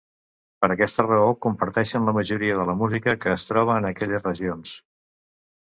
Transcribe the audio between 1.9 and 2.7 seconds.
la majoria de